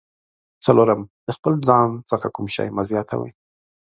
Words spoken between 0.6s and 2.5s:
څلورم: د خپل ځان څخه کوم